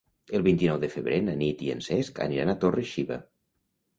El 0.37 0.43
vint-i-nou 0.45 0.79
de 0.83 0.87
febrer 0.93 1.19
na 1.25 1.35
Nit 1.41 1.61
i 1.67 1.69
en 1.75 1.83
Cesc 1.87 2.21
aniran 2.25 2.53
a 2.53 2.57
Torre-xiva. 2.63 3.21